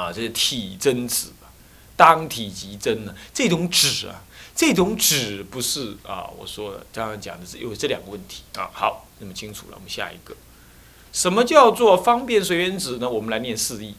[0.00, 1.26] 啊，这是体真止，
[1.94, 3.14] 当体即真呢。
[3.34, 4.24] 这种止啊，
[4.56, 8.70] 这种止不是啊，我说的，刚刚讲的是有这两个问题啊。
[8.72, 10.34] 好，那么清楚了，我们下一个，
[11.12, 13.10] 什么叫做方便随缘止呢？
[13.10, 13.94] 我们来念四义：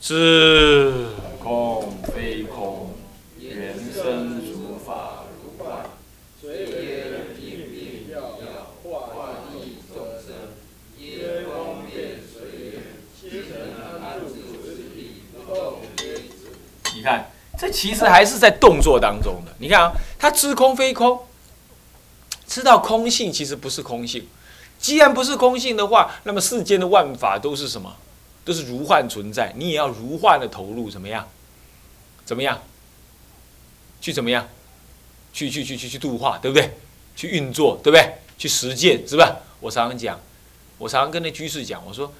[0.00, 1.08] 是
[1.42, 2.94] 空非空，
[3.40, 5.86] 缘生诸法如幻，
[6.40, 8.20] 随缘应病要
[8.82, 10.54] 化益众生，
[10.96, 12.82] 皆方便随缘，
[13.20, 14.34] 皆能安住此
[14.94, 16.30] 地，不动为止。
[16.94, 19.54] 你看，这其实还是在动作当中的。
[19.58, 21.26] 你看啊，他知空非空，
[22.46, 24.26] 知道空性其实不是空性。
[24.78, 27.94] 既然不是空性的话，那么世间的万法都是什么？
[28.46, 29.52] 都是如幻存在。
[29.58, 31.28] 你也要如幻的投入，怎么样？
[32.24, 32.62] 怎么样？
[34.00, 34.48] 去怎么样？
[35.34, 36.78] 去去去去去度化，对不对？
[37.14, 38.14] 去运作，对不对？
[38.38, 39.36] 去实践，是吧？
[39.60, 40.18] 我常常讲，
[40.78, 42.10] 我常常跟那居士讲，我说，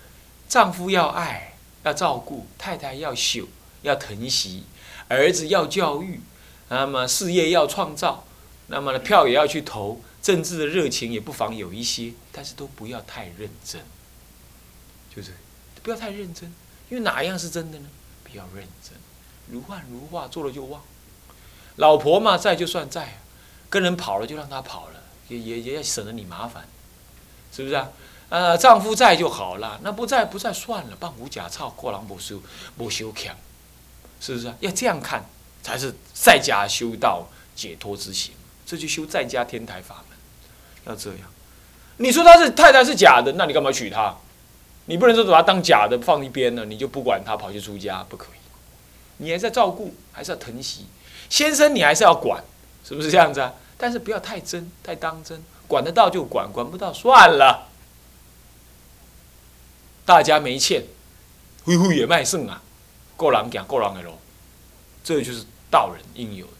[0.46, 3.48] 丈夫要爱，要照顾；太太要秀，
[3.80, 4.64] 要疼惜；
[5.10, 6.20] 儿子要教育，
[6.68, 8.24] 那么事业要创造，
[8.68, 10.00] 那么呢票也要去投。
[10.22, 13.80] 政治的热情也不妨有一些，但是都不要太认真，
[15.16, 15.34] 就是
[15.82, 16.52] 不要太认真，
[16.90, 17.86] 因为哪一样是真的呢？
[18.22, 18.92] 不要认真，
[19.48, 20.82] 如幻如化，做了就忘。
[21.76, 23.18] 老婆嘛，在就算在，
[23.70, 26.68] 跟人跑了就让他跑了，也也也要省得你麻烦，
[27.50, 27.90] 是不是啊？
[28.28, 32.42] 呃，丈夫在就好了，那不在不在算了，半壶假钞，过郎不修
[32.76, 33.34] 不修强，
[34.20, 34.54] 是不是啊？
[34.60, 35.24] 要这样看，
[35.62, 37.26] 才是在家修道
[37.56, 38.32] 解脱之行，
[38.64, 40.18] 这就修在家天台法门。
[40.86, 41.20] 要这样，
[41.96, 44.16] 你说他是太太是假的，那你干嘛娶她？
[44.86, 48.38] 你不能说把她当假的放一边呢，你就不管她跑去出家，不可以。
[49.18, 50.86] 你还是要照顾，还是要疼惜。
[51.28, 52.42] 先生，你还是要管，
[52.84, 53.54] 是不是这样子啊？
[53.76, 55.42] 但是不要太真，太当真。
[55.68, 57.68] 管得到就管，管不到算了。
[60.04, 60.84] 大家没欠，
[61.64, 62.60] 恢复也卖肾啊，
[63.20, 64.16] 够狼讲够狼的喽。
[65.04, 66.52] 这就是道人应有的。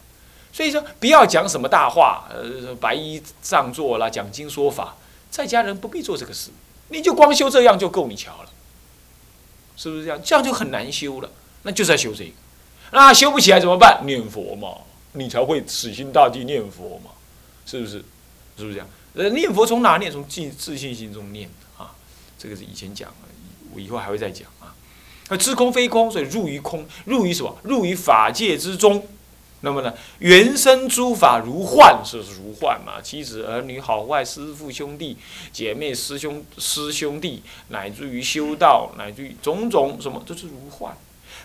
[0.53, 4.95] 所以说，不要讲什么大话，呃，白衣上座啦，讲经说法，
[5.31, 6.51] 在家人不必做这个事，
[6.89, 8.49] 你就光修这样就够你瞧了，
[9.77, 10.21] 是不是这样？
[10.23, 11.29] 这样就很难修了，
[11.63, 12.33] 那就是要修这个，
[12.91, 14.01] 那修不起来怎么办？
[14.05, 14.79] 念佛嘛，
[15.13, 17.11] 你才会死心塌地念佛嘛，
[17.65, 18.03] 是不是？
[18.57, 18.87] 是不是这样？
[19.15, 20.11] 呃，念佛从哪念？
[20.11, 21.95] 从自自信心中念啊，
[22.37, 23.27] 这个是以前讲的，
[23.73, 24.75] 我以后还会再讲啊。
[25.31, 27.55] 那知空非空，所以入于空，入于什么？
[27.63, 29.07] 入于法界之中。
[29.61, 32.99] 那么呢，原生诸法如幻，是如幻嘛？
[33.01, 35.15] 妻子儿女好坏，师父兄弟
[35.53, 40.93] 姐妹师兄师兄弟，乃至于修道，乃至于种种什么，都是如幻。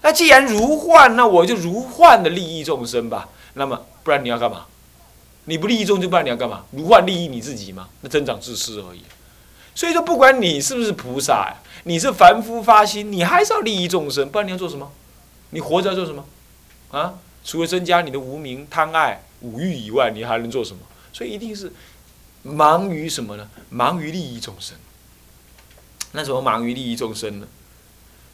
[0.02, 3.28] 那既然如幻，那我就如幻的利益众生吧。
[3.54, 4.66] 那么不然你要干嘛？
[5.44, 6.64] 你不利益众生，不然你要干嘛？
[6.72, 7.88] 如幻利益你自己吗？
[8.00, 9.02] 那增长自私而已。
[9.76, 11.54] 所以说，不管你是不是菩萨，
[11.84, 14.91] 你是凡夫发心，你还是要利益众生，不然你要做什么？
[15.50, 16.25] 你活着要做什么？
[16.91, 17.19] 啊？
[17.44, 20.81] 除了增加你的无名、贪爱、五欲以外，你还能做什么？
[21.12, 21.70] 所以一定是
[22.42, 23.48] 忙于什么呢？
[23.69, 24.76] 忙于利益众生。
[26.12, 27.47] 那怎么忙于利益众生呢？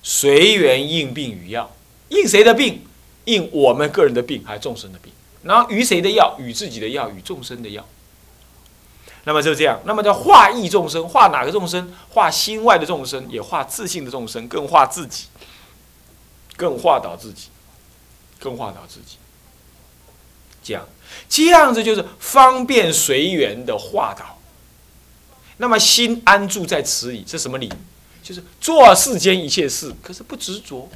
[0.04, 1.74] 随缘应病与药，
[2.10, 2.82] 应谁的病？
[3.24, 5.12] 应我们个人的病，还是众生的病？
[5.42, 6.36] 然后与谁的药？
[6.38, 7.84] 与自己的药，与众生的药。
[9.24, 9.80] 那么就这样。
[9.84, 11.92] 那么叫化益众生，化哪个众生？
[12.10, 15.26] 化心外的众生，也化自信的众生，更化自己，
[16.56, 17.48] 更化导自己。
[18.42, 19.18] 更化导自己，
[20.64, 20.84] 这样，
[21.28, 24.36] 这样子就是方便随缘的化导。
[25.58, 27.72] 那么心安住在此里，是什么理？
[28.20, 30.88] 就是做世间一切事，可是不执着，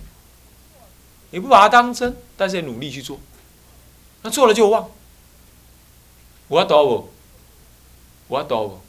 [1.31, 3.21] 也不把它当真，但是努力去做。
[4.23, 4.91] 那做了就忘。
[6.49, 7.09] 我要导不？
[8.29, 8.81] 有法度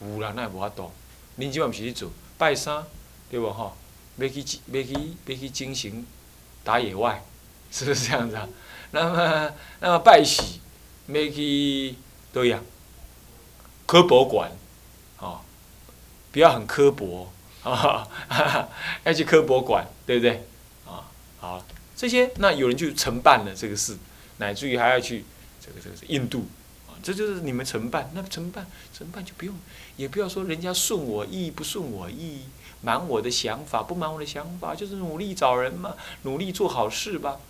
[0.00, 0.14] 无？
[0.14, 0.90] 有啦，那也无法导。
[1.38, 2.84] 恁今晚是去做拜山，
[3.30, 3.76] 对无吼？
[4.16, 4.40] 要去
[4.72, 4.92] 要去
[5.26, 6.04] 要去进行
[6.64, 7.22] 打野外，
[7.70, 8.48] 是不是这样子啊？
[8.90, 10.60] 那么那么拜喜
[11.06, 11.94] 要去
[12.32, 12.60] 对呀，
[13.86, 14.50] 科博馆，
[15.18, 15.40] 哦，
[16.32, 17.30] 不要很刻薄
[17.62, 18.08] 啊，
[19.04, 20.44] 要去科博馆，对不对？
[20.86, 21.06] 啊，
[21.38, 21.64] 好，
[21.94, 23.96] 这些那有人就承办了这个事，
[24.38, 25.24] 乃至于还要去
[25.68, 26.46] 这个这个是印度
[26.88, 28.66] 啊，这就是你们承办，那承办
[28.96, 29.54] 承办就不用，
[29.96, 32.40] 也不要说人家顺我意不顺我意。
[32.80, 37.40] 满我的想法，不满我的想法，就是努力找人嘛，努力做好事吧，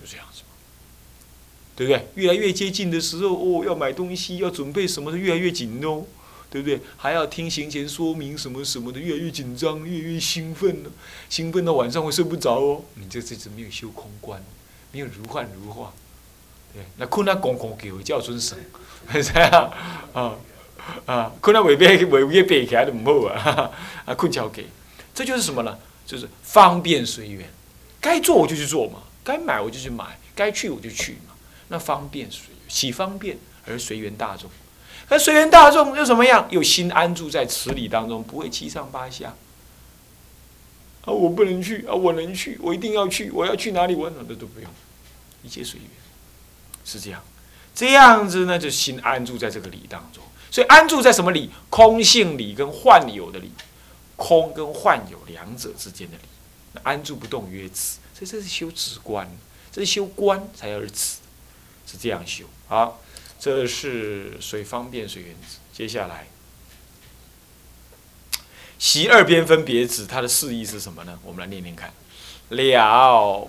[0.00, 0.56] 就这样子嘛，
[1.76, 2.08] 对不对？
[2.14, 6.06] 越来越接近的时候，哦，要买东西，要准备什么的，越来越紧哦，
[6.48, 6.80] 对不对？
[6.96, 10.90] 还要听行前说明什么什么的，越来越紧张，越来越兴奋了，
[11.28, 12.82] 兴奋到晚上会睡不着哦。
[12.94, 14.42] 你这这次没有修空观，
[14.90, 15.92] 没有如幻如化，
[16.96, 18.58] 那困难公公叫叫尊神，
[19.12, 19.72] 是这样
[20.12, 20.34] 啊
[21.06, 23.70] 啊，困难未必未必背起来就唔好啊，
[24.06, 24.66] 啊困觉给。
[25.14, 25.76] 这就是什么呢？
[26.06, 27.48] 就是方便随缘，
[28.00, 31.34] 该做我就去做嘛，该买我就去买，该去我就去嘛。
[31.68, 33.36] 那方便随喜方便
[33.66, 34.48] 而随缘大众，
[35.08, 36.46] 可随缘大众又怎么样？
[36.50, 39.34] 又心安住在此理当中，不会七上八下。
[41.04, 44.70] 啊，我不能去啊，我能去，我一定要去，我要去哪里玩哪的都不用，
[45.42, 45.88] 一切随缘，
[46.88, 47.22] 是这样。
[47.74, 50.24] 这样子呢，就心安住在这个理当中。
[50.50, 51.50] 所以安住在什么理？
[51.68, 53.52] 空性理跟幻有的理，
[54.16, 56.22] 空跟幻有两者之间的理。
[56.72, 59.30] 那安住不动曰此，所以这是修止观，
[59.70, 61.18] 这是修观才要此，
[61.86, 62.46] 是这样修。
[62.66, 63.00] 好，
[63.38, 65.58] 这是随方便随缘子。
[65.72, 66.26] 接下来，
[68.78, 71.18] 习二边分别止，它的释义是什么呢？
[71.22, 71.92] 我们来念念看。
[72.48, 73.48] 了。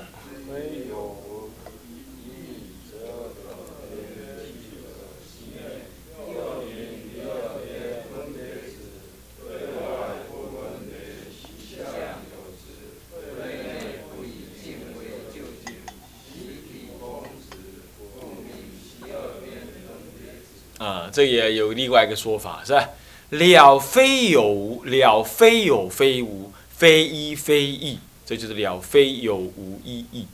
[20.79, 22.89] 啊，这也有另外一个说法，是吧？
[23.31, 30.25] 了非有无，了非有非无，非一非异，这就是了非有无一异，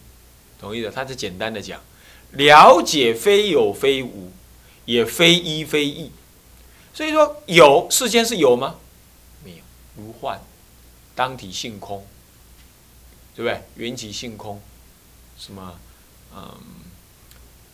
[0.61, 0.89] 同意的？
[0.91, 1.81] 他是简单的讲，
[2.31, 4.31] 了解非有非无，
[4.85, 6.11] 也非一非异。
[6.93, 8.75] 所以说，有世间是有吗？
[9.43, 9.57] 没有，
[9.97, 10.39] 如幻，
[11.15, 12.05] 当体性空，
[13.35, 13.61] 对不对？
[13.75, 14.61] 缘起性空，
[15.37, 15.79] 什么？
[16.33, 16.57] 嗯，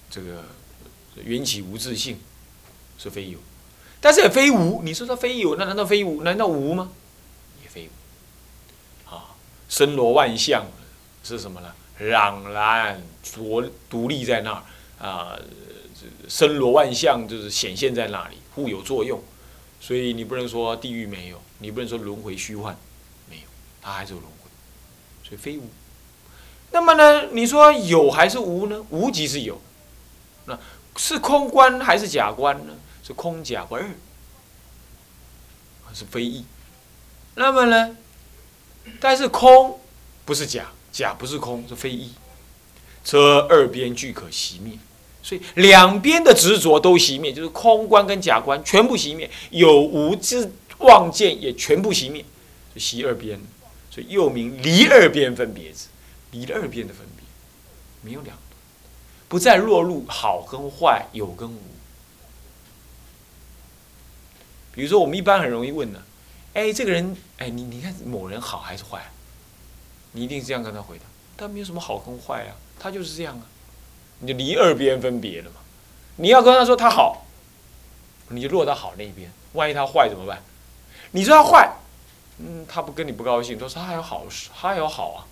[0.10, 0.46] 这个
[1.24, 2.18] 缘起无自性。
[3.02, 3.40] 是非有，
[4.00, 4.84] 但是也非无。
[4.84, 6.22] 你说它非有，那难道非无？
[6.22, 6.92] 难道无吗？
[7.64, 9.10] 也非无。
[9.12, 9.34] 啊，
[9.68, 10.68] 森罗万象
[11.24, 11.74] 是什么呢？
[12.12, 13.02] 朗然
[13.34, 14.64] 独独立在那儿
[15.04, 15.36] 啊，
[16.28, 19.20] 森罗万象就是显现在那里，互有作用。
[19.80, 22.78] 所以你不能说地狱没有，你不能说轮回虚幻
[23.28, 23.44] 没有，
[23.82, 24.50] 它还是有轮回。
[25.28, 25.68] 所以非无。
[26.70, 27.30] 那么呢？
[27.32, 28.86] 你说有还是无呢？
[28.92, 29.60] 无即是有，
[30.46, 30.60] 那
[30.98, 32.74] 是空观还是假观呢？
[33.14, 33.90] 空假不二，
[35.94, 36.46] 是非异。
[37.36, 37.98] 那么呢？
[39.00, 39.80] 但是空
[40.26, 42.12] 不是假，假不是空，是非异。
[43.04, 44.78] 则二边俱可熄灭，
[45.24, 52.24] 所以两边的执着都熄灭，就是空观跟假观全部熄灭，有无之妄见也全部熄灭，
[52.76, 53.42] 就熄二边，
[53.90, 55.88] 所以又名离二边分别之，
[56.30, 57.26] 离二边的分别，
[58.04, 58.38] 没有两
[59.28, 61.60] 不再落入好跟坏，有跟无。
[64.74, 66.02] 比如说，我们一般很容易问呢，
[66.54, 69.12] 哎，这个人，哎，你你看某人好还是坏？
[70.14, 71.06] 你一定是这样跟他回答，
[71.38, 73.44] 他没有什么好跟坏啊，他就是这样啊，
[74.20, 75.58] 你就离二边分别了嘛。
[76.18, 77.26] 你要跟他说他好，
[78.30, 80.42] 你就落到好那边，万一他坏怎么办？
[81.12, 81.74] 你说他坏，
[82.40, 85.28] 嗯，他不跟你不高兴，他说他还有好事，他还有好啊，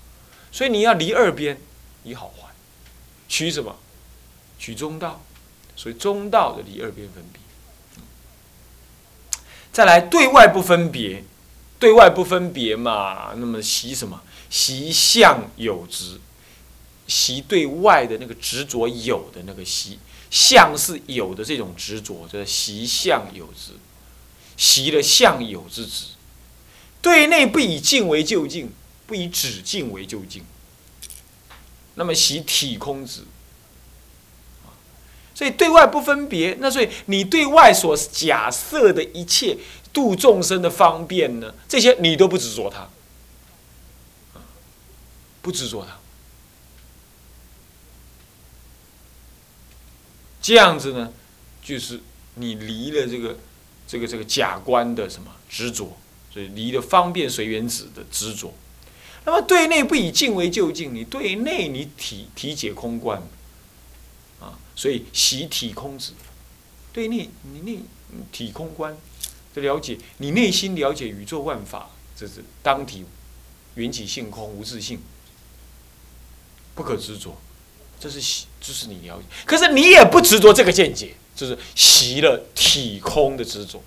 [0.51, 1.57] 所以你要离二边，
[2.03, 2.47] 离好坏，
[3.27, 3.75] 取什么？
[4.57, 5.21] 取中道，
[5.75, 7.41] 所以中道的离二边分别。
[9.71, 11.23] 再来对外不分别，
[11.79, 14.21] 对外不分别嘛，那么习什么？
[14.49, 16.19] 习相有执，
[17.07, 19.99] 习对外的那个执着有的那个习
[20.31, 23.73] 相是有的这种执着，叫习相有执，
[24.57, 26.05] 习了相有之执。
[27.01, 28.71] 对内不以静为就静，
[29.05, 30.43] 不以止静为就静。
[31.95, 33.21] 那么习体空执。
[35.39, 39.55] 所以对外不分别，那所以你对外所假设的一切
[39.93, 42.89] 度众生的方便呢，这些你都不执着它，
[45.41, 45.95] 不执着它，
[50.41, 51.13] 这样子呢，
[51.63, 52.01] 就是
[52.35, 53.37] 你离了这个
[53.87, 55.97] 这个这个假观的什么执着，
[56.33, 58.53] 所以离了方便随缘子的执着。
[59.23, 63.23] 那么对内不以静为就静，你对内你体体解空观。
[64.79, 66.13] 所以习体空子，
[66.93, 67.79] 对内你内
[68.31, 68.95] 体空观
[69.53, 73.03] 的了解，你内心了解宇宙万法，这是当体
[73.75, 75.01] 缘起性空无自性，
[76.75, 77.35] 不可执着，
[77.99, 79.25] 这是习，这是你了解。
[79.45, 83.83] 可是你也不执着这个见解，就是习了体空的执着，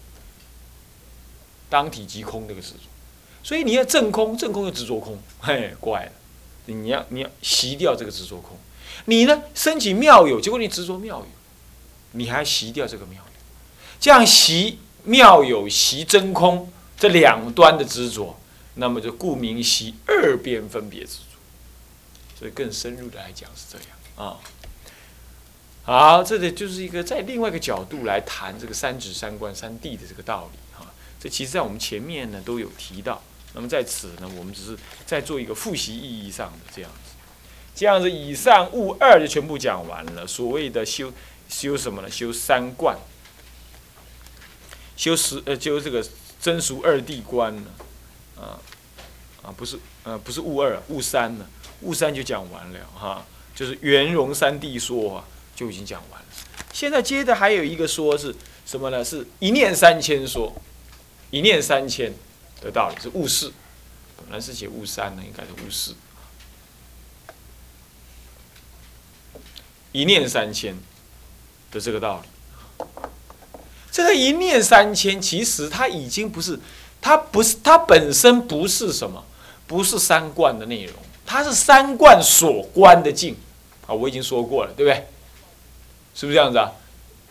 [1.70, 2.80] 当体即空这个执着。
[3.42, 6.12] 所以你要正空，正空又执着空，嘿，怪了。
[6.66, 8.58] 你要你要习掉这个执着空。
[9.06, 9.42] 你呢？
[9.54, 11.26] 升起妙有，结果你执着妙有，
[12.12, 13.40] 你还习掉这个妙有，
[13.98, 18.38] 这样习妙有、习真空这两端的执着，
[18.74, 22.38] 那么就顾名习二边分别执着。
[22.38, 24.38] 所以更深入的来讲是这样啊。
[25.84, 30.92] 好，这里就是一个在另外一个角度来谈这个三指三观三谛的这个道理哈。
[31.18, 33.22] 这其实在我们前面呢都有提到
[33.54, 36.90] 那么在此呢，我们只是在做一个复习意义上的这样，
[37.74, 40.26] 这样子以上物二就全部讲完了。
[40.26, 41.12] 所谓的修
[41.48, 42.10] 修什么呢？
[42.10, 42.96] 修三观，
[44.96, 46.06] 修十呃，修这个
[46.40, 47.62] 真俗二谛观呢？
[48.36, 48.60] 啊
[49.42, 51.46] 啊，不是呃，不是物二，物三呢？
[51.80, 53.24] 物三就讲完了哈，
[53.54, 55.24] 就是圆融三谛说啊，
[55.56, 56.26] 就已经讲完了。
[56.72, 59.04] 现在接着还有一个说是什么呢？
[59.04, 60.54] 是一念三千说，
[61.30, 62.12] 一念三千。
[62.62, 63.50] 的道理是物事，
[64.16, 65.92] 本来是写物三的，应该是物事。
[69.92, 70.74] 一念三千
[71.70, 72.84] 的这个道理，
[73.90, 76.58] 这个一念三千，其实它已经不是，
[77.00, 79.24] 它不是，它本身不是什么，
[79.66, 80.94] 不是三观的内容，
[81.26, 83.36] 它是三观所观的境
[83.86, 85.06] 啊，我已经说过了，对不对？
[86.14, 86.72] 是不是这样子啊？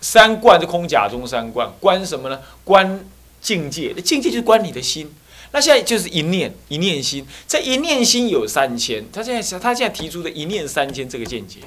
[0.01, 2.39] 三观是空假中三观，观什么呢？
[2.63, 3.05] 观
[3.39, 5.13] 境界，境界就是观你的心。
[5.51, 9.03] 那现在就是一念一念心，这一念心有三千。
[9.11, 11.59] 他现在他现在提出的一念三千这个见解，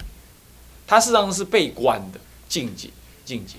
[0.86, 2.90] 他实上是被观的境界
[3.24, 3.56] 境界。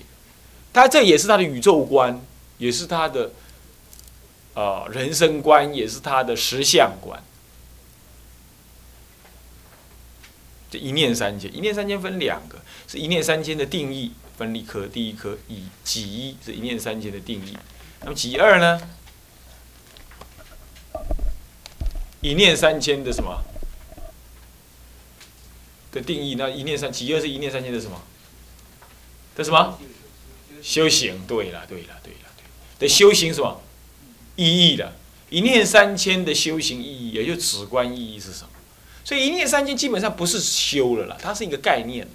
[0.72, 2.20] 他这也是他的宇宙观，
[2.58, 3.32] 也是他的
[4.54, 7.22] 呃人生观，也是他的实相观。
[10.70, 17.56] 这一念三千，一念三千分两个，是一念三千的定义分一颗，第一颗以己一是一念三千的定义，
[18.00, 18.80] 那么己二呢？
[22.20, 23.42] 一念三千的什么
[25.96, 26.34] 的定义？
[26.34, 28.00] 那一念三，几二是一念三千的什么？
[29.34, 29.78] 的什么？
[30.62, 31.26] 修行。
[31.26, 32.86] 对了，对了，对了，对。
[32.86, 33.62] 的修行什么？
[34.36, 34.92] 意义的。
[35.30, 38.50] 一念三千的修行意义，也就直观意义是什么？
[39.02, 42.06] 所以一念三千基本上不是修了啦，它是一个概念，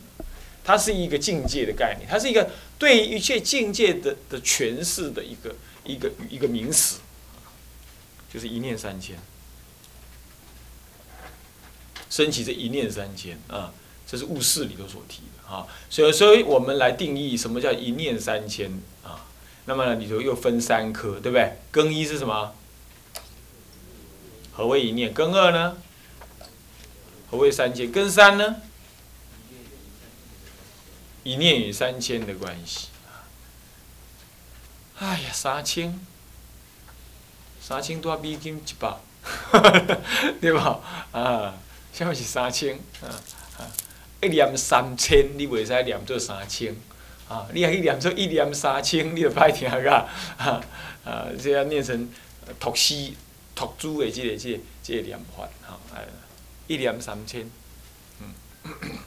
[0.63, 6.99] 它是一个境界的概念，它是一个对一切境界的的诠释的一个一个一个名词，
[8.31, 9.17] 就是一念三千。
[12.11, 13.71] 升起这一念三千啊，
[14.05, 18.69] 这是物事里头所提的啊，所以所以我们来定义什么叫一念三千
[19.01, 19.25] 啊，
[19.63, 21.57] 那么里头又分三科，对不对？
[21.71, 22.53] 更一是什么？
[24.51, 25.13] 何谓一念？
[25.13, 25.77] 更二呢？
[27.29, 27.89] 何谓三千？
[27.89, 28.57] 更三呢？
[31.23, 32.89] 一念与三千的关系
[34.99, 35.97] 哎呀，三千，
[37.61, 38.97] 三千多美金一百，
[40.41, 40.81] 对吧？
[41.13, 41.53] 啊。
[41.93, 42.75] 什么是三千？
[43.01, 43.07] 啊
[43.57, 43.67] 啊！
[44.21, 46.75] 一念三千，你袂使念做三千。
[47.27, 49.91] 啊，你还去念做一念三千，你就歹听个。
[50.37, 50.61] 啊
[51.03, 52.09] 啊，这样念成
[52.59, 53.11] 读诗、
[53.53, 56.07] 读书的这个、这、这个念法，哈，哎，
[56.67, 57.49] 一念三千。
[58.19, 58.33] 嗯。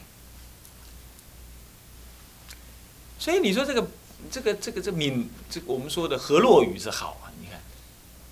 [3.17, 3.87] 所以你说这个、
[4.29, 7.33] 这个、这个、这闽，这我们说的河洛语是好啊？
[7.41, 7.59] 你看，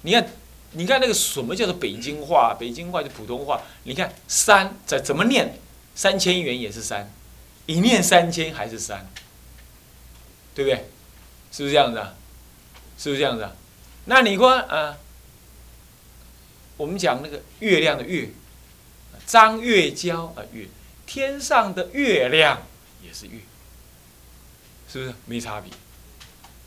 [0.03, 0.27] 你看。
[0.74, 2.56] 你看那个什么叫做北京话？
[2.60, 3.62] 北京话就普通话。
[3.84, 5.60] 你看三在怎么念？
[5.96, 7.12] 三千元也是三，
[7.68, 9.08] 一念三千还是三，
[10.56, 10.89] 对不对？
[11.51, 12.15] 是不是这样子啊？
[12.98, 13.51] 是不是这样子啊？
[14.06, 14.98] 那你说啊，
[16.77, 18.30] 我们讲那个月亮的月，
[19.27, 20.68] 张月娇啊月，
[21.06, 22.63] 天上的月亮
[23.03, 23.39] 也是月，
[24.92, 25.72] 是不是没差别？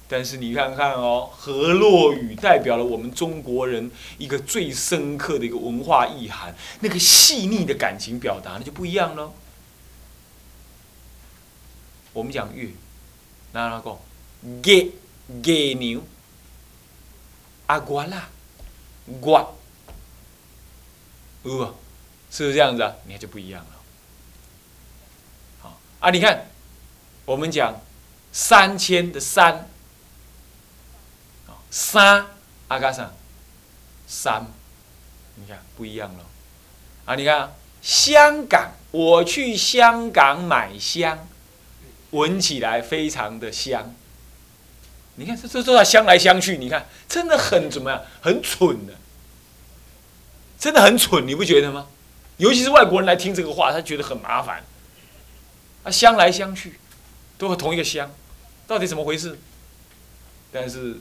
[0.08, 9.34] 但是你看看哦，河洛语代表了我们中国人一个最深刻的一个文化意涵，那个细腻的感情表达，那就不一样喽。
[12.12, 12.70] 我们讲月，
[13.50, 13.98] 哪哪讲？
[14.64, 14.92] 月
[15.42, 16.00] 月牛，
[17.66, 18.28] 阿瓜啦，
[19.20, 19.48] 瓜，
[21.42, 21.74] 呃，
[22.30, 22.94] 是不是这样子啊？
[23.06, 23.70] 你看就不一样了。
[25.62, 26.46] 好啊，你看，
[27.24, 27.80] 我们讲
[28.30, 29.68] 三千的三。
[31.78, 32.26] 三
[32.68, 33.14] 阿加上
[34.06, 34.46] 三，
[35.34, 36.24] 你看不一样了
[37.04, 37.14] 啊！
[37.16, 37.52] 你看
[37.82, 41.28] 香港，我去香港买香，
[42.12, 43.94] 闻起来非常的香。
[45.16, 48.02] 你看这这都要香来香去，你看真的很怎么样？
[48.22, 48.94] 很蠢的，
[50.58, 51.88] 真的很蠢，你不觉得吗？
[52.38, 54.64] 尤其是外国人来听这个话，他觉得很麻烦。
[55.82, 56.80] 啊，香来香去，
[57.36, 58.10] 都和同一个香，
[58.66, 59.38] 到底怎么回事？
[60.50, 60.98] 但是。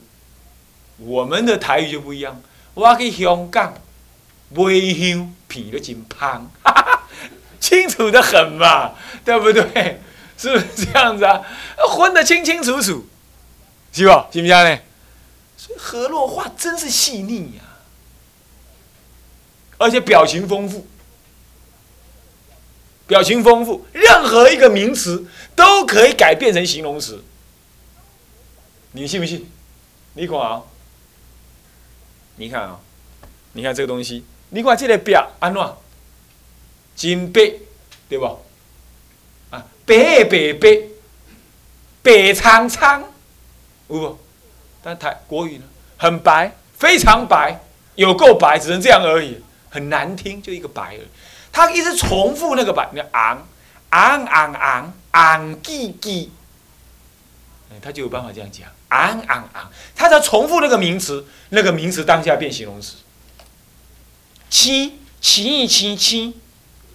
[0.98, 2.40] 我们的台语就不一样，
[2.74, 3.74] 我去香港
[4.50, 6.50] 买香，皮都真胖，
[7.60, 10.00] 清楚的很嘛，对不对？
[10.38, 11.42] 是不是这样子啊？
[11.88, 13.06] 混得清清楚楚，
[13.92, 14.10] 是不？
[14.32, 14.78] 是不是呢？
[15.56, 17.62] 所以河洛话真是细腻呀，
[19.78, 20.86] 而且表情丰富，
[23.06, 27.24] 表情丰富，任何一个名词都可以改变成形容词，
[28.92, 29.50] 你信不信？
[30.14, 30.62] 你看啊。
[32.36, 32.78] 你看啊，
[33.52, 35.74] 你看这个东西，你看这个表安怎？
[36.94, 37.52] 金白，
[38.08, 38.24] 对不？
[39.50, 40.82] 啊，白白白，
[42.02, 43.02] 白苍苍，
[43.88, 44.18] 有不？
[44.82, 45.64] 但台国语呢，
[45.96, 47.58] 很白，非常白，
[47.96, 51.08] 有够白，只能这样而已，很难听，就一个白而已。
[51.52, 53.46] 他一直重复那个白，你昂
[53.90, 56.28] 昂昂昂昂叽叽，
[57.82, 62.96] 他就有办法这样讲，昂昂昂，他在重复那个名词，那个名词当下变形容词。
[64.48, 66.34] 青青青青，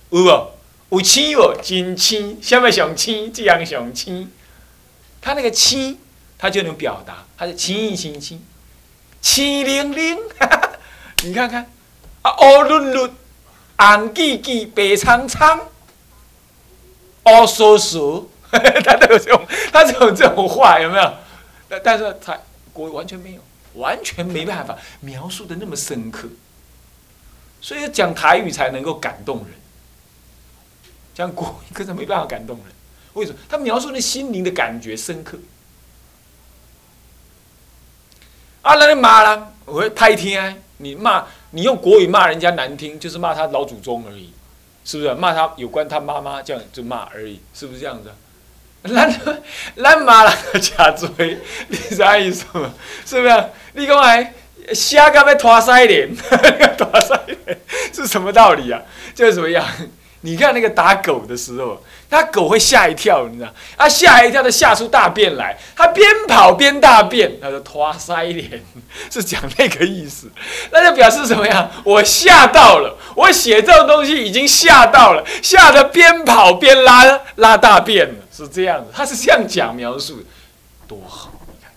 [0.10, 0.22] 有
[0.90, 0.98] 无？
[0.98, 1.54] 有青无？
[1.62, 4.32] 真青，下面上青，这样上青，
[5.22, 5.98] 他那个青。
[6.44, 8.44] 他就能表达，他是清清清，
[9.22, 10.18] 清灵灵，
[11.22, 11.70] 你看看，
[12.24, 13.14] 啊，乌润润，
[13.78, 15.68] 红记记，白苍苍，
[17.26, 21.14] 乌疏疏， 他都有这种，他这种这种话有没有？
[21.72, 22.38] 但但是他
[22.74, 23.42] 国语完全没有，
[23.76, 26.28] 完全没办法描述的那么深刻，
[27.62, 29.48] 所以讲台语才能够感动人，
[31.16, 32.66] 讲国语可是没办法感动人，
[33.14, 33.38] 为什么？
[33.48, 35.40] 他描述那心灵的感觉深刻。
[38.62, 40.62] 啊，那你骂人，我会拍天。
[40.78, 44.34] 你骂，你用国语骂人家难听，就是骂他老祖宗而已，
[44.84, 45.14] 是不是？
[45.14, 48.12] 骂他有关他妈妈，这样就骂而已，是不是这样子？
[48.84, 49.22] 咱
[49.76, 52.74] 咱骂人假嘴，你啥意思嘛？
[53.06, 53.46] 是不是？
[53.74, 54.34] 你讲还
[54.74, 56.16] 瞎个要拖腮脸，
[56.78, 57.60] 拖腮脸
[57.94, 58.82] 是什么道理啊？
[59.14, 59.66] 就是怎么样？
[60.22, 61.84] 你看那个打狗的时候。
[62.12, 63.50] 他狗会吓一跳，你知道？
[63.78, 65.58] 啊，吓一跳，他吓出大便来。
[65.74, 68.62] 他边跑边大便，他说“拖腮脸”，
[69.10, 70.30] 是讲那个意思。
[70.72, 71.72] 那就表示什么呀？
[71.86, 78.92] 我吓到了，我写这种东西已经吓到了，吓得边跑边拉拉大便，是这样子。
[78.94, 80.24] 他是这样讲描述，
[80.88, 81.32] 多好。
[81.48, 81.72] 你看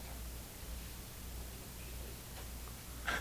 [3.04, 3.14] 看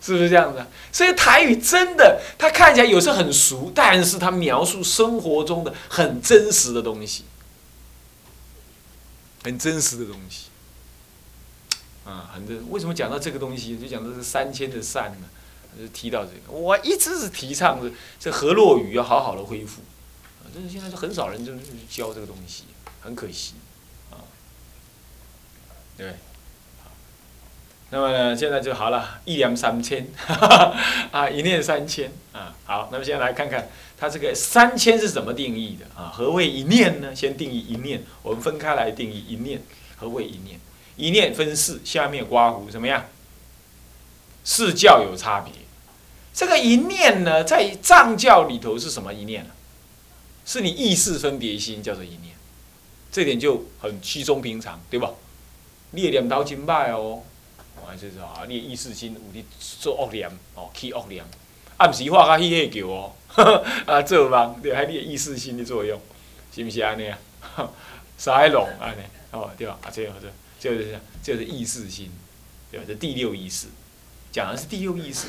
[0.00, 0.64] 是不是这样子？
[0.92, 7.24] 所以台语真的，它看起来有时候很俗，但是它描述生活中的很真实的东西，
[9.44, 10.46] 很真实的东西。
[12.04, 12.64] 啊，很真。
[12.70, 15.28] 为什么讲到这个东西，就讲的是三千的善呢？
[15.78, 19.82] 就提到这个，我一直是提倡的，这河洛语要好好的恢复。
[20.58, 22.64] 但是现在就很少人就是教这个东西，
[23.00, 23.54] 很可惜。
[24.10, 24.18] 啊，
[25.96, 26.14] 对。
[27.90, 30.08] 那么呢，现在就好了，一两三千，
[31.12, 32.88] 啊，一念三千，啊，好。
[32.90, 36.10] 那么现在来看看它这个三千是怎么定义的啊？
[36.12, 37.14] 何谓一念呢？
[37.14, 39.62] 先定义一念，我们分开来定义一念。
[39.96, 40.58] 何谓一念？
[40.96, 43.04] 一念分四，下面刮胡怎么样？
[44.42, 45.52] 四教有差别。
[46.34, 49.50] 这个一念呢，在藏教里头是什么一念呢？
[50.48, 52.34] 是你意识分别心叫做一念，
[53.12, 55.10] 这点就很稀松平常，对吧？
[55.90, 57.22] 列两刀金拜哦。
[57.76, 59.44] 啊，就是啊，你意识心有伫
[59.78, 61.22] 做恶念哦，起恶念，
[61.76, 63.12] 暗时画较迄个叫哦，
[63.84, 66.00] 啊做梦对，喺你意识心的作用，
[66.50, 67.18] 是不是安尼啊？
[68.16, 69.78] 三龙安尼，哦对吧？
[69.82, 72.10] 啊这样子，就是就是意识心，
[72.70, 72.86] 对吧？
[72.88, 73.66] 这第六意识，
[74.32, 75.28] 讲的是第六意识。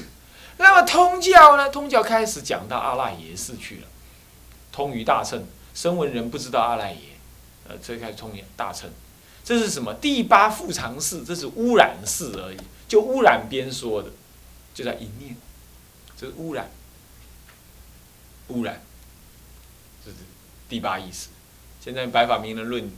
[0.58, 1.70] 那么通教呢？
[1.70, 3.88] 通教开始讲到阿赖耶识去了，
[4.72, 7.00] 通于大乘，声闻人不知道阿赖耶，
[7.68, 8.90] 呃，这开始通于大乘。
[9.44, 9.94] 这是什么？
[9.96, 14.12] 第八复常识，这是污染事而已，就污染边说的，
[14.74, 15.36] 就在一念，
[16.16, 16.70] 这是污染，
[18.50, 18.82] 污染，
[20.06, 20.18] 这是
[20.68, 21.30] 第八意思。
[21.82, 22.92] 现在白法明人论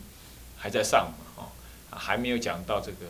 [0.58, 1.42] 还在上嘛？
[1.42, 1.48] 哦，
[1.96, 3.06] 还没有讲到这个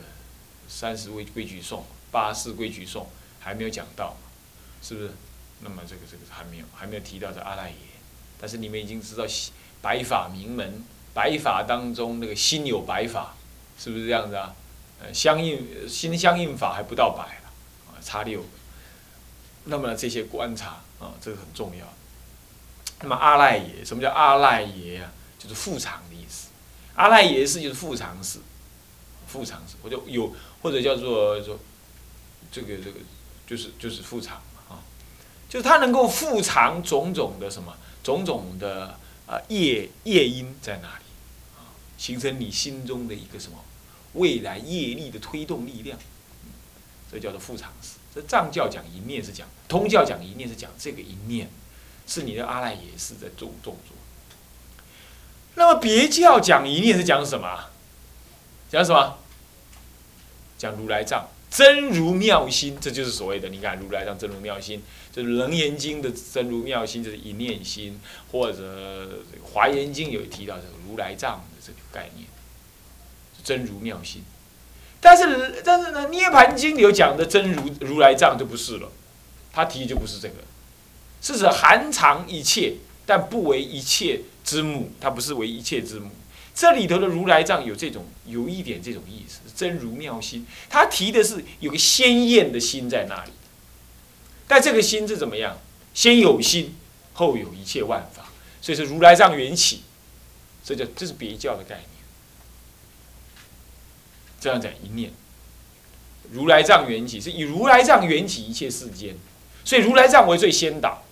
[0.68, 3.08] 三十位规矩颂、八四规矩颂
[3.40, 4.16] 还没有讲到，
[4.80, 5.10] 是不是？
[5.64, 7.76] 那么这个这个还没有，还没有提到这阿赖耶。
[8.42, 9.24] 但是你们已经知道
[9.80, 10.84] 白法名门。
[11.14, 13.34] 白法当中那个心有白法，
[13.78, 14.54] 是不是这样子啊？
[14.98, 17.50] 呃，相应心相应法还不到百了，
[17.88, 18.42] 啊，差六。
[19.64, 21.86] 那么这些观察啊，这个很重要。
[23.02, 25.12] 那么阿赖耶，什么叫阿赖耶啊？
[25.38, 26.48] 就是复常的意思。
[26.94, 28.38] 阿赖耶是就是复常式，
[29.26, 31.58] 复常式，或者有或者叫做说
[32.50, 33.00] 这个这个
[33.46, 34.38] 就是就是复常
[34.70, 34.80] 啊，
[35.46, 41.04] 就是它能够复常种种的什么种种的啊业业因在哪里
[41.56, 41.70] 啊？
[41.98, 43.58] 形成你心中的一个什么
[44.14, 45.98] 未来业力的推动力量，
[47.10, 47.98] 这叫做副常识。
[48.14, 51.48] 这藏教讲一念是讲，通教讲一念是讲这个一念，
[52.06, 53.96] 是你的阿赖耶识在做动作。
[55.54, 57.70] 那么别教讲一念是讲什么？
[58.70, 59.18] 讲什么？
[60.58, 68.00] 讲如来藏真如妙心，这就是所谓的你看如来藏真如妙心，就是《楞严经》的真如妙心，就是一念心，
[68.32, 71.44] 或者《华严经》有提到这个如来藏的。
[71.64, 72.26] 这个概念，
[73.44, 74.24] 真如妙心，
[75.00, 78.90] 但是但是呢，《涅盘经》有讲的真如如来藏就不是了，
[79.52, 80.34] 他提的就不是这个，
[81.20, 86.10] 是指含藏一切，但不为一切之母，它不是为一切之母。
[86.54, 90.46] 这里头的如来藏有这种有一点这种意思，真如妙心。
[90.68, 93.30] 他提的是有个鲜艳的心在那里，
[94.46, 95.58] 但这个心是怎么样？
[95.94, 96.74] 先有心，
[97.14, 98.26] 后有一切万法，
[98.60, 99.82] 所以是如来藏缘起，
[100.62, 101.88] 这叫这是别教的概念。
[104.38, 105.10] 这样讲一念，
[106.30, 109.16] 如来藏缘起是以如来藏缘起一切世间，
[109.64, 111.02] 所以如来藏为最先导，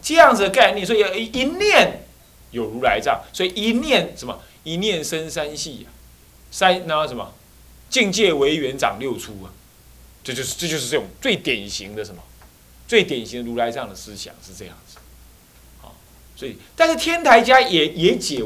[0.00, 2.04] 这样子的概念，所以一念
[2.50, 4.40] 有如来藏，所以一念什么？
[4.66, 5.94] 一念生三系啊，
[6.50, 7.32] 三那什么
[7.88, 9.54] 境界为缘长六出啊，
[10.24, 12.20] 这就是这就是这种最典型的什么，
[12.88, 14.96] 最典型的如来藏的思想是这样子，
[15.80, 15.94] 好，
[16.34, 18.42] 所以但是天台家也也解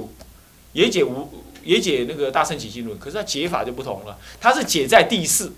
[0.75, 5.55] 也解无也解那个大圣起心论，可是他解法就不同了，他是解在第四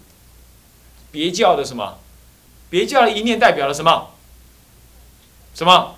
[1.11, 1.99] 别教的什么，
[2.71, 4.15] 别教的一念代表了什么，
[5.57, 5.97] 什么？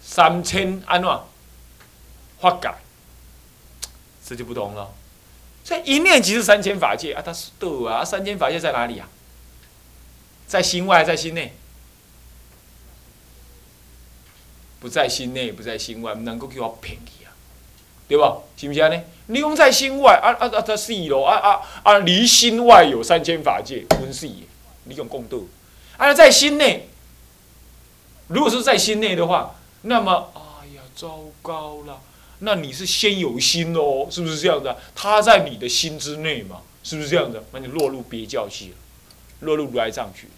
[0.00, 1.26] 三千安诺
[2.38, 2.83] 发改。
[4.26, 4.90] 这就不同了，
[5.62, 9.06] 所以一念即是三千法界啊，它是的啊，三千法界在哪里啊？
[10.46, 11.54] 在心外，在心内？
[14.80, 17.32] 不在心内，不在心外，能够给我骗去啊？
[18.08, 18.38] 对吧？
[18.56, 19.02] 是不是呢？
[19.26, 20.60] 你用在心外啊啊啊！
[20.60, 21.98] 它是咯啊啊啊！
[22.00, 25.48] 离心外有三千法界，分是你用共度。
[25.96, 26.88] 啊，在心内，
[28.28, 32.00] 如果是在心内的话，那么哎呀，糟糕了。
[32.40, 34.76] 那你是先有心哦，是不是这样的？
[34.94, 37.42] 他在你的心之内嘛，是不是这样的？
[37.52, 38.76] 那你落入别教系了，
[39.40, 40.28] 落入如来藏去。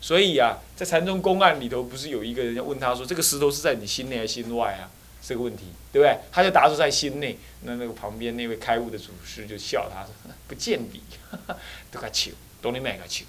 [0.00, 6.16] 所以啊，在禅宗公案里头，不是有一个人要问他说：“这个石头是在你心内还是心外啊？”这个问题，对不对？
[6.30, 7.36] 他就答说在心内。
[7.62, 10.10] 那那个旁边那位开悟的祖师就笑他说
[10.46, 11.02] ：“不见理，
[11.90, 12.30] 都该笑，
[12.62, 13.24] 都你卖个笑。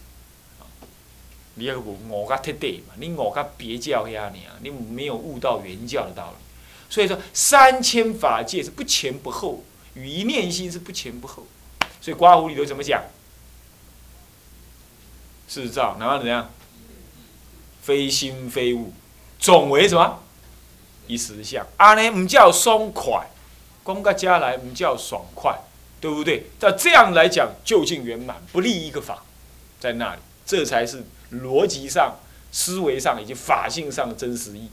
[1.56, 6.44] 你要悟我个特地嘛，你我个别教遐你啊，你没有悟到原教的道理。”
[6.90, 11.46] 所以说，三千法界是不前不后，与一念心是不前不后。
[12.02, 13.04] 所以刮胡里头怎么讲？
[15.48, 16.52] 是照，然后怎样？
[17.82, 18.94] 非心非物，
[19.40, 20.20] 总为什么？
[21.08, 21.66] 一时相。
[21.78, 23.28] 阿呢唔叫松快，
[23.84, 25.60] 公个家来唔叫爽快，
[26.00, 26.48] 对不对？
[26.60, 29.24] 照这样来讲，究竟圆满，不立一个法
[29.80, 32.18] 在那里，这才是逻辑上、
[32.52, 34.70] 思维上以及法性上的真实意。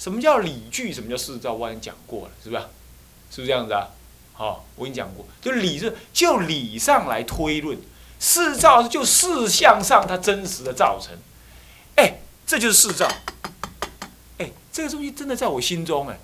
[0.00, 0.90] 什么叫理据？
[0.90, 1.52] 什么叫事照？
[1.52, 2.62] 我跟你讲过了，是不是？
[3.30, 3.90] 是不是这样子啊？
[4.32, 7.78] 好，我跟你讲过，就理是就理上来推论，
[8.18, 11.14] 事照是就事相上它真实的造成。
[11.96, 13.06] 哎，这就是事照。
[14.38, 16.18] 哎，这个东西真的在我心中哎，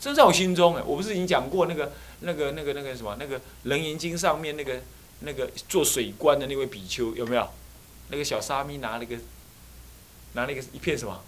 [0.00, 0.82] 真在我心中哎。
[0.86, 4.80] 我不是已经讲过那个那个那个那个什么那个《楞严经》上面那个
[5.20, 7.46] 那个做水官的那位比丘有没有？
[8.08, 9.18] 那个小沙弥拿了一个
[10.32, 11.22] 拿了一个一片什么？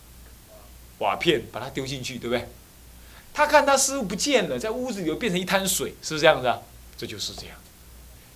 [0.98, 2.48] 瓦片把它丢进去，对不对？
[3.34, 6.58] 他看他师傅不见了，在屋子里变成一滩水，是不是这样子啊？
[6.96, 7.56] 这就是这样。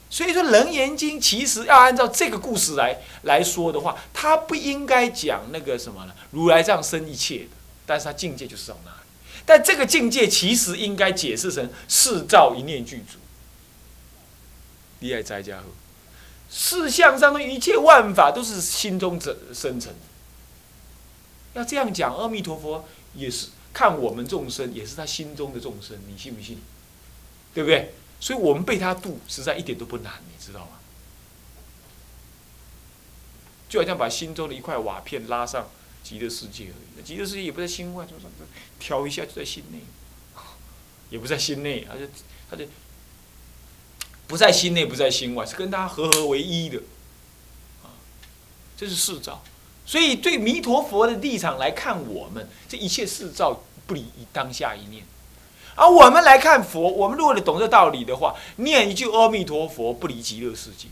[0.09, 6.15] 所以说《楞严经》其实要按照这个故事来来说的话，他不应该讲那个什么呢？
[6.31, 7.49] 如来藏生一切的，
[7.87, 8.97] 但是他境界就是到那里。
[9.45, 13.19] 但这个境界其实应该解释成世造一念具足。
[15.01, 15.65] 利爱斋家后
[16.49, 20.12] 世相上的一切万法都是心中生生成的。
[21.55, 22.85] 要这样讲，阿弥陀佛
[23.15, 26.59] 也是看我们众生，也是他心中的众生，你信不信？
[27.55, 27.93] 对不对？
[28.21, 30.79] 所以我们被他度，实在一点都不难，你知道吗？
[33.69, 35.69] 就好像把心中的一块瓦片拉上
[36.05, 38.23] 极乐世界而已，极乐世界也不在心外，就是
[38.79, 39.81] 挑一下就在心内，
[41.11, 42.09] 也不在心内，而且
[42.51, 42.67] 他就
[44.27, 46.79] 不在心内，不在心外，是跟他合合为一的，
[47.83, 47.97] 啊，
[48.77, 49.43] 这是四照。
[49.85, 55.03] 所以，对弥陀佛的立场来看，我们这一切事照不离当下一念；
[55.75, 60.87] 而我们来看佛，我们如果懂这道理的话，念一句阿弥陀佛，不离极乐世界；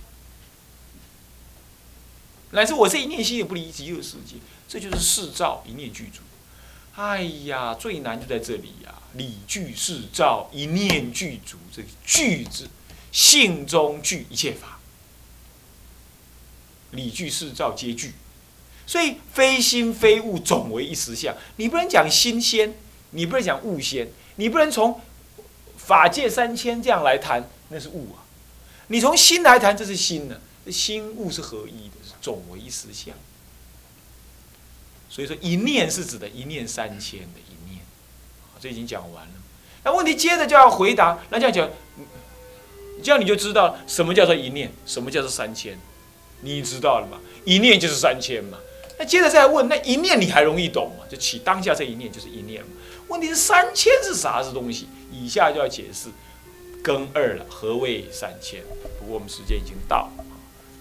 [2.50, 4.37] 乃至我这一念心也不离极乐世界，
[4.68, 6.20] 这就是事照一念具足。
[6.96, 8.92] 哎呀，最难就在这里呀！
[9.14, 12.68] 理具事照一念具足，这个“具”字，
[13.11, 14.81] 性中具一切法，
[16.90, 18.14] 理具事照皆具。
[18.90, 21.33] 所以非心非物，总为一时相。
[21.55, 22.74] 你不能讲心先，
[23.11, 25.00] 你不能讲物先，你不能从
[25.76, 28.26] 法界三千这样来谈，那是物啊。
[28.88, 30.40] 你从心来谈，这是心呢。
[30.68, 33.14] 心物是合一的，是总为一时相。
[35.09, 37.81] 所以说一念是指的一念三千的一念，
[38.59, 39.33] 这已经讲完了。
[39.85, 41.70] 那问题接着就要回答，那这样讲，
[43.05, 45.79] 这样你就知道什么叫做一念，什么叫做三千，
[46.40, 47.20] 你知道了吗？
[47.44, 48.59] 一念就是三千嘛。
[49.01, 51.07] 那接着再问，那一念你还容易懂吗？
[51.09, 52.69] 就起当下这一念就是一念嘛。
[53.09, 54.91] 问题是三千是啥子东西？
[55.11, 56.11] 以下就要解释
[56.85, 57.47] 根二了。
[57.49, 58.63] 何谓三千？
[58.99, 60.11] 不过我们时间已经到，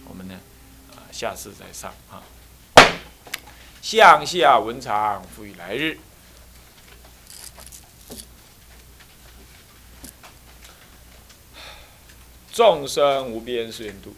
[0.09, 0.37] 我们呢
[0.91, 2.21] 啊下次再上啊。
[3.81, 5.97] 向下文长，赋予来日。
[12.51, 14.13] 众生无边誓愿度，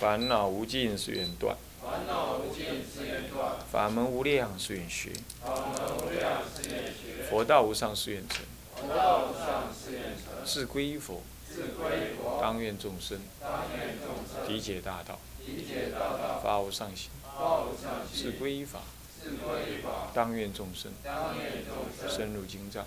[0.00, 1.56] 烦恼无尽誓愿断，
[3.72, 5.10] 法门无量誓愿学，
[7.28, 8.44] 佛道无上誓愿成，
[10.44, 11.20] 自归依佛，
[12.40, 13.18] 当愿众生。
[14.46, 15.18] 理解大道，
[16.44, 17.10] 发无上心，
[18.14, 18.78] 自归依法，
[20.14, 20.92] 当愿众生。
[22.08, 22.86] 深入经藏，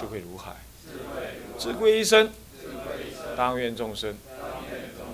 [0.00, 0.56] 智慧如海。
[1.58, 2.30] 智归一生，
[3.36, 4.16] 当愿众生